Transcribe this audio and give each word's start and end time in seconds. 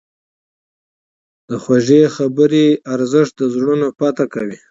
د 1.47 1.51
خوږې 1.63 2.01
خبرې 2.15 2.65
ارزښت 2.93 3.33
د 3.39 3.41
زړونو 3.53 3.87
فتح 3.99 4.25
کوي. 4.33 4.57